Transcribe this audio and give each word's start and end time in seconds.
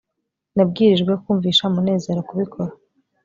nabwirijwe 0.55 1.11
kumvisha 1.23 1.65
munezero 1.75 2.19
kubikora 2.27 2.71